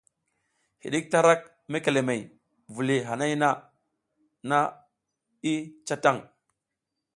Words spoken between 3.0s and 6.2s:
hanay na i ca tan.